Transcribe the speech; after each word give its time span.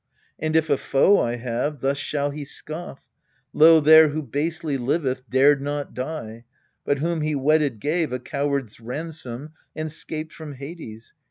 And, 0.39 0.55
if 0.55 0.67
a 0.71 0.77
fo? 0.77 1.19
I 1.19 1.35
have, 1.35 1.81
thus 1.81 1.99
shall 1.99 2.31
he 2.31 2.43
scoff:" 2.43 3.01
Lo 3.53 3.79
there 3.79 4.07
who 4.09 4.23
basely 4.23 4.75
liveth 4.75 5.29
dared 5.29 5.61
not 5.61 5.93
die, 5.93 6.45
But 6.83 6.97
whom 6.97 7.21
he 7.21 7.35
wedded 7.35 7.79
gave, 7.79 8.11
a 8.11 8.17
coward's 8.17 8.79
ransom, 8.79 9.51
And 9.75 9.91
'scaped 9.91 10.33
from 10.33 10.53
Hades. 10.53 11.13